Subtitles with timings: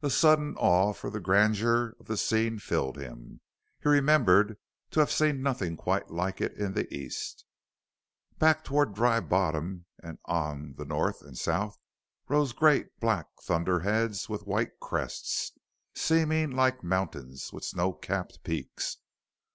[0.00, 3.42] A sudden awe for the grandeur of the scene filled him.
[3.82, 4.56] He remembered
[4.92, 7.44] to have seen nothing quite like it in the East.
[8.38, 11.76] Back toward Dry Bottom, and on the north and south,
[12.28, 15.52] rose great, black thunderheads with white crests,
[15.94, 18.96] seeming like mountains with snowcapped peaks.